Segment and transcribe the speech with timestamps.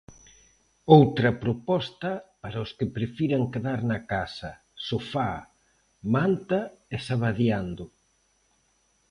[0.97, 2.11] Outra proposta
[2.41, 4.51] para os que prefiran quedar na casa:
[4.87, 5.31] sofá,
[6.15, 6.59] manta
[6.95, 7.85] e Sabadeando.